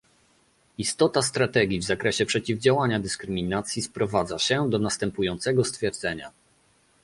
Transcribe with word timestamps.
Istota 0.77 1.21
strategii 1.21 1.79
w 1.79 1.83
zakresie 1.83 2.25
przeciwdziałania 2.25 2.99
dyskryminacji 2.99 3.81
sprowadza 3.81 4.39
się 4.39 4.69
do 4.69 4.79
następującego 4.79 5.63
stwierdzenia 5.63 6.31